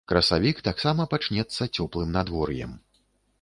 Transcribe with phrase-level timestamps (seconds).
[0.11, 2.73] Красавік таксама пачнецца цёплым надвор'ем.